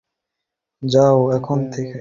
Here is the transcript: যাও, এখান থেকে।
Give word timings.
যাও, 0.81 1.19
এখান 1.37 1.59
থেকে। 1.71 1.89